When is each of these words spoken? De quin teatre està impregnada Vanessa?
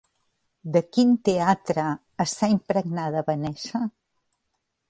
De 0.77 0.81
quin 0.97 1.11
teatre 1.27 1.85
està 2.25 2.51
impregnada 2.57 3.25
Vanessa? 3.29 3.83